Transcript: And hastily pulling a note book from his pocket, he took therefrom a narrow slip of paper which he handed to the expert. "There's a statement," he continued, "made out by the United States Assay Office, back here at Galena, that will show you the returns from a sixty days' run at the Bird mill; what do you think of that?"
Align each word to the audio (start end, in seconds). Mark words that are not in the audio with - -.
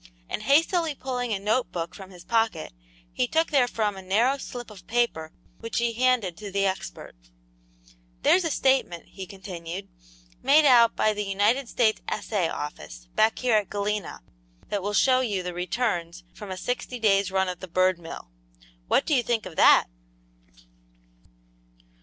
And 0.27 0.41
hastily 0.41 0.95
pulling 0.95 1.31
a 1.31 1.37
note 1.37 1.71
book 1.71 1.93
from 1.93 2.09
his 2.09 2.23
pocket, 2.23 2.73
he 3.13 3.27
took 3.27 3.51
therefrom 3.51 3.95
a 3.95 4.01
narrow 4.01 4.39
slip 4.39 4.71
of 4.71 4.87
paper 4.87 5.31
which 5.59 5.77
he 5.77 5.93
handed 5.93 6.35
to 6.37 6.49
the 6.51 6.65
expert. 6.65 7.13
"There's 8.23 8.43
a 8.43 8.49
statement," 8.49 9.09
he 9.09 9.27
continued, 9.27 9.89
"made 10.41 10.65
out 10.65 10.95
by 10.95 11.13
the 11.13 11.23
United 11.23 11.69
States 11.69 12.01
Assay 12.07 12.49
Office, 12.49 13.09
back 13.13 13.37
here 13.37 13.57
at 13.57 13.69
Galena, 13.69 14.21
that 14.69 14.81
will 14.81 14.93
show 14.95 15.19
you 15.21 15.43
the 15.43 15.53
returns 15.53 16.23
from 16.33 16.49
a 16.49 16.57
sixty 16.57 16.97
days' 16.97 17.29
run 17.29 17.47
at 17.47 17.59
the 17.59 17.67
Bird 17.67 17.99
mill; 17.99 18.31
what 18.87 19.05
do 19.05 19.13
you 19.13 19.21
think 19.21 19.45
of 19.45 19.55
that?" 19.55 19.85